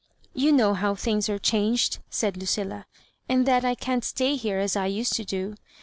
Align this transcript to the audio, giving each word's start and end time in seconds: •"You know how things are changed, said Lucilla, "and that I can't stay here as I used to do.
•"You 0.33 0.51
know 0.51 0.73
how 0.73 0.95
things 0.95 1.29
are 1.29 1.37
changed, 1.37 1.99
said 2.09 2.35
Lucilla, 2.35 2.87
"and 3.29 3.45
that 3.45 3.63
I 3.63 3.75
can't 3.75 4.03
stay 4.03 4.35
here 4.35 4.57
as 4.57 4.75
I 4.75 4.87
used 4.87 5.13
to 5.17 5.23
do. 5.23 5.53